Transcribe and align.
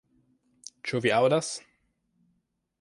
Ĉu 0.87 1.03
vi 1.07 1.13
aŭdas? 1.19 1.53